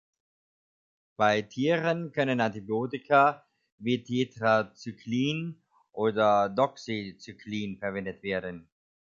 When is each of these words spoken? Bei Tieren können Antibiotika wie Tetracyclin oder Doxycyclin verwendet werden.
Bei 1.15 1.43
Tieren 1.43 2.11
können 2.11 2.41
Antibiotika 2.41 3.45
wie 3.77 4.01
Tetracyclin 4.03 5.61
oder 5.91 6.49
Doxycyclin 6.49 7.77
verwendet 7.77 8.23
werden. 8.23 8.67